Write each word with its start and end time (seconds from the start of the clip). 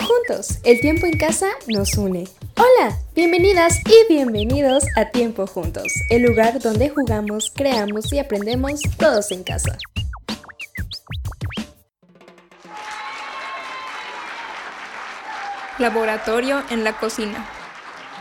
juntos, 0.00 0.58
el 0.64 0.80
tiempo 0.80 1.06
en 1.06 1.18
casa 1.18 1.48
nos 1.66 1.96
une. 1.96 2.24
Hola, 2.56 2.98
bienvenidas 3.14 3.80
y 3.86 4.12
bienvenidos 4.12 4.84
a 4.96 5.06
Tiempo 5.06 5.46
Juntos, 5.46 5.92
el 6.10 6.22
lugar 6.22 6.60
donde 6.60 6.88
jugamos, 6.88 7.52
creamos 7.54 8.12
y 8.12 8.18
aprendemos 8.18 8.80
todos 8.96 9.30
en 9.32 9.42
casa. 9.42 9.76
Laboratorio 15.78 16.62
en 16.70 16.84
la 16.84 16.98
cocina. 16.98 17.48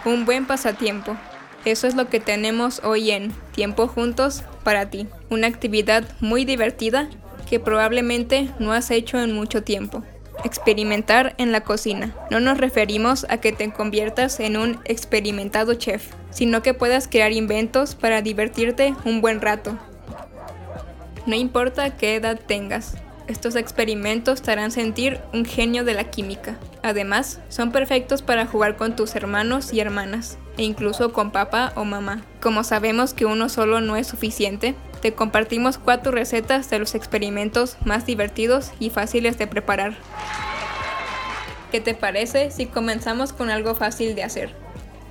Un 0.06 0.26
buen 0.26 0.46
pasatiempo. 0.46 1.18
Eso 1.66 1.88
es 1.88 1.96
lo 1.96 2.08
que 2.08 2.20
tenemos 2.20 2.82
hoy 2.84 3.12
en 3.12 3.34
Tiempo 3.54 3.88
Juntos 3.88 4.44
para 4.64 4.90
ti. 4.90 5.08
Una 5.30 5.48
actividad 5.48 6.04
muy 6.22 6.46
divertida 6.46 7.10
que 7.50 7.60
probablemente 7.60 8.50
no 8.60 8.74
has 8.74 8.92
hecho 8.92 9.20
en 9.20 9.34
mucho 9.34 9.64
tiempo. 9.64 10.04
Experimentar 10.48 11.36
en 11.38 11.52
la 11.52 11.60
cocina. 11.60 12.16
No 12.32 12.40
nos 12.40 12.58
referimos 12.58 13.26
a 13.28 13.36
que 13.36 13.52
te 13.52 13.70
conviertas 13.70 14.40
en 14.40 14.56
un 14.56 14.80
experimentado 14.86 15.74
chef, 15.74 16.14
sino 16.30 16.62
que 16.62 16.74
puedas 16.74 17.10
crear 17.10 17.34
inventos 17.34 17.96
para 17.96 18.22
divertirte 18.22 18.96
un 19.04 19.20
buen 19.20 19.42
rato. 19.42 19.78
No 21.26 21.36
importa 21.36 21.98
qué 21.98 22.16
edad 22.16 22.40
tengas, 22.40 22.96
estos 23.28 23.58
experimentos 23.58 24.42
te 24.42 24.52
harán 24.52 24.72
sentir 24.72 25.20
un 25.34 25.44
genio 25.44 25.84
de 25.84 25.94
la 25.94 26.06
química. 26.06 26.58
Además, 26.82 27.42
son 27.50 27.74
perfectos 27.74 28.22
para 28.22 28.46
jugar 28.46 28.78
con 28.78 28.96
tus 28.96 29.16
hermanos 29.16 29.74
y 29.74 29.82
hermanas, 29.82 30.38
e 30.58 30.64
incluso 30.64 31.12
con 31.12 31.32
papá 31.32 31.74
o 31.76 31.84
mamá. 31.84 32.24
Como 32.42 32.64
sabemos 32.64 33.14
que 33.14 33.26
uno 33.26 33.50
solo 33.50 33.82
no 33.82 33.98
es 33.98 34.08
suficiente, 34.08 34.76
te 35.02 35.14
compartimos 35.14 35.78
cuatro 35.78 36.12
recetas 36.12 36.70
de 36.70 36.80
los 36.80 36.96
experimentos 36.96 37.78
más 37.86 38.06
divertidos 38.06 38.72
y 38.80 38.90
fáciles 38.90 39.38
de 39.38 39.48
preparar. 39.48 39.96
¿Qué 41.72 41.82
te 41.82 41.94
parece 41.94 42.50
si 42.52 42.66
comenzamos 42.66 43.34
con 43.34 43.50
algo 43.50 43.76
fácil 43.76 44.16
de 44.16 44.24
hacer? 44.24 44.56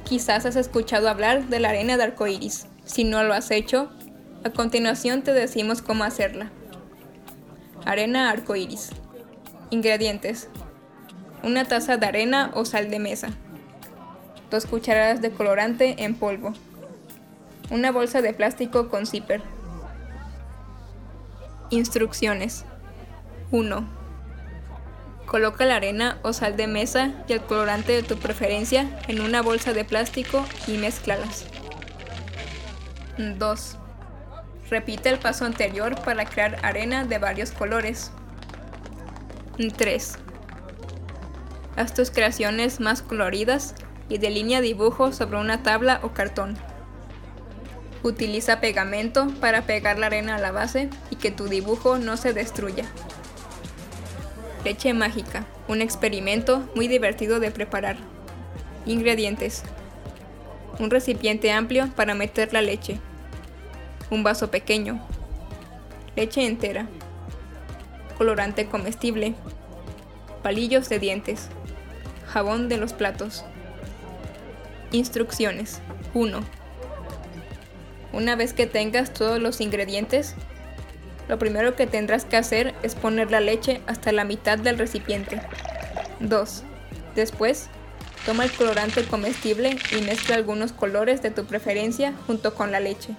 Quizás 0.05 0.47
has 0.47 0.57
escuchado 0.57 1.09
hablar 1.09 1.47
de 1.47 1.61
la 1.61 1.71
arena 1.71 1.97
de 1.97 2.05
arcoíris. 2.05 2.67
Si 2.85 3.05
no 3.05 3.23
lo 3.25 3.35
has 3.35 3.51
hecho, 3.51 3.91
a 4.45 4.51
continuación 4.51 5.23
te 5.23 5.33
decimos 5.33 5.83
cómo 5.83 6.05
hacerla. 6.05 6.51
Arena 7.85 8.31
arcoíris. 8.31 8.91
Ingredientes: 9.71 10.49
una 11.43 11.65
taza 11.65 11.97
de 11.97 12.07
arena 12.07 12.51
o 12.55 12.65
sal 12.65 12.89
de 12.89 13.01
mesa, 13.01 13.31
2 14.51 14.67
cucharadas 14.67 15.21
de 15.21 15.31
colorante 15.31 16.05
en 16.05 16.15
polvo, 16.15 16.53
una 17.71 17.91
bolsa 17.91 18.23
de 18.23 18.33
plástico 18.33 18.89
con 18.89 19.07
zipper. 19.07 19.43
Instrucciones 21.71 22.65
1. 23.51 23.85
Coloca 25.27 25.65
la 25.67 25.77
arena 25.77 26.19
o 26.23 26.33
sal 26.33 26.57
de 26.57 26.69
mesa 26.69 27.11
y 27.27 27.33
el 27.33 27.41
colorante 27.41 27.93
de 27.93 28.05
tu 28.05 28.17
preferencia 28.17 29.01
en 29.09 29.21
una 29.21 29.43
bolsa 29.43 29.73
de 29.73 29.85
plástico 29.85 30.45
y 30.69 30.79
mezclalas. 30.79 31.45
2. 33.19 33.79
Repite 34.71 35.09
el 35.09 35.19
paso 35.19 35.45
anterior 35.45 36.01
para 36.05 36.25
crear 36.27 36.59
arena 36.63 37.05
de 37.05 37.19
varios 37.19 37.51
colores. 37.51 38.13
3. 39.77 40.19
Haz 41.77 41.95
tus 41.95 42.13
creaciones 42.13 42.79
más 42.79 43.03
coloridas 43.03 43.75
y 44.09 44.19
delinea 44.19 44.61
dibujos 44.61 45.17
sobre 45.17 45.39
una 45.39 45.65
tabla 45.65 45.99
o 46.05 46.13
cartón. 46.13 46.57
Utiliza 48.07 48.61
pegamento 48.61 49.27
para 49.41 49.63
pegar 49.63 49.99
la 49.99 50.07
arena 50.07 50.37
a 50.37 50.39
la 50.39 50.53
base 50.53 50.89
y 51.11 51.17
que 51.17 51.33
tu 51.33 51.49
dibujo 51.49 51.99
no 51.99 52.17
se 52.17 52.33
destruya. 52.33 52.85
Leche 54.65 54.95
mágica, 54.95 55.45
un 55.67 55.83
experimento 55.83 56.71
muy 56.77 56.87
divertido 56.87 57.41
de 57.41 57.51
preparar. 57.51 57.97
Ingredientes. 58.85 59.65
Un 60.79 60.89
recipiente 60.89 61.51
amplio 61.51 61.89
para 61.97 62.15
meter 62.15 62.53
la 62.53 62.63
leche. 62.63 63.01
Un 64.09 64.23
vaso 64.23 64.53
pequeño. 64.53 65.05
Leche 66.15 66.47
entera. 66.47 66.87
Colorante 68.19 68.67
comestible. 68.67 69.35
Palillos 70.45 70.89
de 70.89 71.01
dientes. 71.01 71.49
Jabón 72.29 72.69
de 72.69 72.77
los 72.77 72.93
platos. 72.93 73.45
Instrucciones. 74.93 75.81
1. 76.15 76.66
Una 78.17 78.35
vez 78.35 78.55
que 78.55 78.67
tengas 78.67 79.13
todos 79.13 79.39
los 79.39 79.61
ingredientes, 79.61 80.35
lo 81.29 81.39
primero 81.39 81.77
que 81.77 81.87
tendrás 81.87 82.25
que 82.25 82.39
hacer 82.39 82.75
es 82.83 82.95
poner 82.95 83.31
la 83.31 83.41
leche 83.41 83.83
hasta 83.87 84.11
la 84.11 84.25
mitad 84.25 84.57
del 84.57 84.79
recipiente. 84.79 85.43
2. 86.21 86.63
Después, 87.15 87.69
toma 88.25 88.45
el 88.45 88.53
colorante 88.53 89.05
comestible 89.05 89.77
y 89.95 90.01
mezcla 90.01 90.35
algunos 90.35 90.73
colores 90.73 91.21
de 91.21 91.31
tu 91.31 91.45
preferencia 91.45 92.15
junto 92.27 92.55
con 92.55 92.73
la 92.73 92.81
leche. 92.81 93.11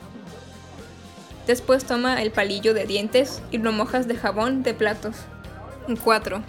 Después 1.46 1.86
toma 1.86 2.20
el 2.24 2.32
palillo 2.32 2.74
de 2.74 2.88
dientes 2.88 3.44
y 3.52 3.60
lo 3.60 3.72
mojas 3.72 4.08
de 4.08 4.16
jabón 4.16 4.64
de 4.64 4.74
platos. 4.74 5.18
4. 6.04 6.42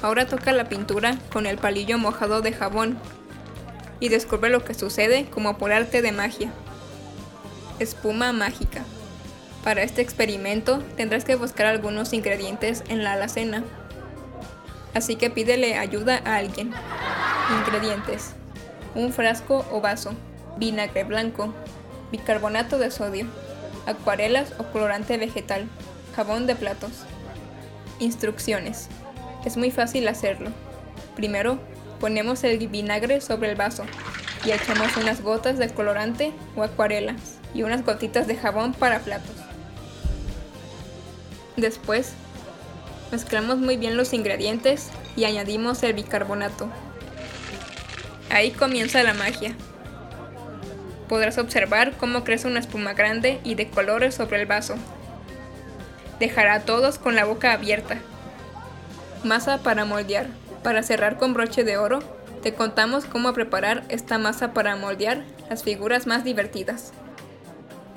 Ahora 0.00 0.26
toca 0.26 0.52
la 0.52 0.70
pintura 0.70 1.18
con 1.34 1.44
el 1.44 1.58
palillo 1.58 1.98
mojado 1.98 2.40
de 2.40 2.54
jabón 2.54 2.98
y 4.00 4.08
descubre 4.08 4.48
lo 4.48 4.64
que 4.64 4.72
sucede 4.72 5.26
como 5.26 5.58
por 5.58 5.70
arte 5.70 6.00
de 6.00 6.12
magia. 6.12 6.50
Espuma 7.78 8.32
mágica. 8.32 8.82
Para 9.62 9.82
este 9.82 10.02
experimento 10.02 10.82
tendrás 10.96 11.24
que 11.24 11.36
buscar 11.36 11.66
algunos 11.66 12.12
ingredientes 12.12 12.82
en 12.88 13.04
la 13.04 13.12
alacena. 13.12 13.62
Así 14.94 15.14
que 15.14 15.30
pídele 15.30 15.78
ayuda 15.78 16.20
a 16.24 16.36
alguien. 16.36 16.72
Ingredientes. 17.60 18.32
Un 18.96 19.12
frasco 19.12 19.64
o 19.70 19.80
vaso. 19.80 20.10
Vinagre 20.56 21.04
blanco. 21.04 21.54
Bicarbonato 22.10 22.78
de 22.78 22.90
sodio. 22.90 23.26
Acuarelas 23.86 24.54
o 24.58 24.64
colorante 24.72 25.16
vegetal. 25.16 25.68
Jabón 26.16 26.48
de 26.48 26.56
platos. 26.56 27.04
Instrucciones. 28.00 28.88
Es 29.44 29.56
muy 29.56 29.70
fácil 29.70 30.08
hacerlo. 30.08 30.50
Primero, 31.14 31.60
ponemos 32.00 32.42
el 32.42 32.58
vinagre 32.66 33.20
sobre 33.20 33.50
el 33.50 33.56
vaso 33.56 33.84
y 34.44 34.50
echamos 34.50 34.96
unas 34.96 35.22
gotas 35.22 35.58
de 35.58 35.68
colorante 35.68 36.32
o 36.56 36.64
acuarelas 36.64 37.37
y 37.54 37.62
unas 37.62 37.84
gotitas 37.84 38.26
de 38.26 38.36
jabón 38.36 38.74
para 38.74 39.00
platos. 39.00 39.36
Después, 41.56 42.12
mezclamos 43.10 43.58
muy 43.58 43.76
bien 43.76 43.96
los 43.96 44.12
ingredientes 44.12 44.90
y 45.16 45.24
añadimos 45.24 45.82
el 45.82 45.94
bicarbonato. 45.94 46.68
Ahí 48.30 48.50
comienza 48.50 49.02
la 49.02 49.14
magia. 49.14 49.54
Podrás 51.08 51.38
observar 51.38 51.96
cómo 51.96 52.22
crece 52.22 52.46
una 52.46 52.60
espuma 52.60 52.92
grande 52.92 53.40
y 53.42 53.54
de 53.54 53.70
colores 53.70 54.14
sobre 54.14 54.40
el 54.40 54.46
vaso. 54.46 54.76
Dejará 56.20 56.54
a 56.54 56.60
todos 56.60 56.98
con 56.98 57.14
la 57.14 57.24
boca 57.24 57.52
abierta. 57.52 57.98
Masa 59.24 59.58
para 59.58 59.84
moldear. 59.84 60.26
Para 60.62 60.82
cerrar 60.82 61.16
con 61.16 61.34
broche 61.34 61.64
de 61.64 61.76
oro, 61.76 62.00
te 62.42 62.52
contamos 62.54 63.04
cómo 63.04 63.32
preparar 63.32 63.84
esta 63.88 64.18
masa 64.18 64.52
para 64.52 64.76
moldear 64.76 65.24
las 65.48 65.62
figuras 65.62 66.06
más 66.06 66.24
divertidas. 66.24 66.92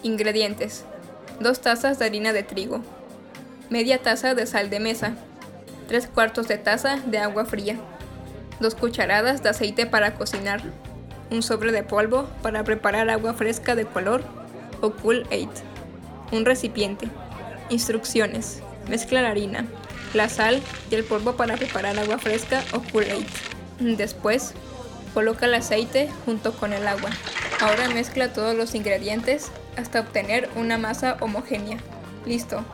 Ingredientes. 0.03 0.85
2 1.39 1.61
tazas 1.61 1.99
de 1.99 2.05
harina 2.05 2.33
de 2.33 2.43
trigo. 2.43 2.81
Media 3.69 4.01
taza 4.01 4.33
de 4.33 4.47
sal 4.47 4.69
de 4.69 4.79
mesa. 4.79 5.13
3 5.87 6.07
cuartos 6.07 6.47
de 6.47 6.57
taza 6.57 6.97
de 7.05 7.19
agua 7.19 7.45
fría. 7.45 7.77
2 8.59 8.75
cucharadas 8.75 9.43
de 9.43 9.49
aceite 9.49 9.85
para 9.85 10.15
cocinar. 10.15 10.61
Un 11.29 11.43
sobre 11.43 11.71
de 11.71 11.83
polvo 11.83 12.27
para 12.41 12.63
preparar 12.63 13.09
agua 13.09 13.33
fresca 13.33 13.75
de 13.75 13.85
color 13.85 14.23
o 14.81 14.91
Cool 14.91 15.25
Aid. 15.31 15.49
Un 16.31 16.45
recipiente. 16.45 17.07
Instrucciones. 17.69 18.61
Mezcla 18.89 19.21
la 19.21 19.29
harina, 19.29 19.65
la 20.13 20.27
sal 20.27 20.61
y 20.89 20.95
el 20.95 21.03
polvo 21.03 21.33
para 21.33 21.55
preparar 21.55 21.97
agua 21.99 22.17
fresca 22.17 22.63
o 22.73 22.81
Cool 22.91 23.05
Aid. 23.05 23.97
Después, 23.97 24.53
coloca 25.13 25.45
el 25.45 25.53
aceite 25.53 26.09
junto 26.25 26.53
con 26.53 26.73
el 26.73 26.87
agua. 26.87 27.11
Ahora 27.61 27.87
mezcla 27.89 28.33
todos 28.33 28.55
los 28.55 28.73
ingredientes 28.73 29.51
hasta 29.77 29.99
obtener 29.99 30.49
una 30.55 30.79
masa 30.79 31.17
homogénea. 31.19 31.77
Listo. 32.25 32.65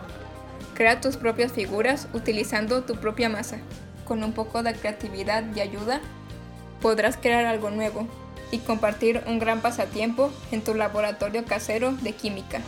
Crea 0.75 1.01
tus 1.01 1.17
propias 1.17 1.51
figuras 1.51 2.07
utilizando 2.13 2.83
tu 2.83 2.95
propia 2.95 3.27
masa. 3.27 3.57
Con 4.05 4.23
un 4.23 4.31
poco 4.31 4.63
de 4.63 4.73
creatividad 4.73 5.43
y 5.53 5.59
ayuda, 5.59 5.99
podrás 6.81 7.17
crear 7.17 7.45
algo 7.45 7.69
nuevo 7.69 8.07
y 8.49 8.59
compartir 8.59 9.21
un 9.27 9.39
gran 9.39 9.59
pasatiempo 9.59 10.31
en 10.53 10.61
tu 10.61 10.73
laboratorio 10.73 11.43
casero 11.43 11.91
de 11.91 12.13
química. 12.13 12.61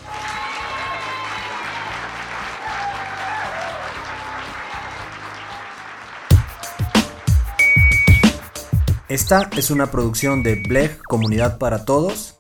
Esta 9.10 9.50
es 9.58 9.72
una 9.72 9.90
producción 9.90 10.44
de 10.44 10.54
Bleg 10.54 11.02
Comunidad 11.02 11.58
para 11.58 11.84
Todos, 11.84 12.36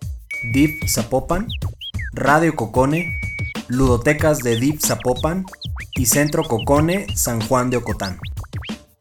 Deep 0.53 0.87
Zapopan, 0.87 1.47
Radio 2.13 2.55
Cocone, 2.55 3.19
Ludotecas 3.69 4.37
de 4.37 4.59
Deep 4.59 4.79
Zapopan 4.79 5.45
y 5.95 6.05
Centro 6.05 6.43
Cocone 6.43 7.07
San 7.15 7.41
Juan 7.41 7.71
de 7.71 7.77
Ocotán. 7.77 8.19